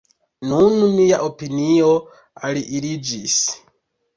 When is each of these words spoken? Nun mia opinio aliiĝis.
Nun 0.53 0.77
mia 0.95 1.19
opinio 1.27 1.91
aliiĝis. 2.49 3.37